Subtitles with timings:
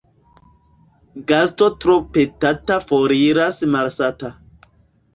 [1.33, 4.37] Gasto tro petata foriras malsata.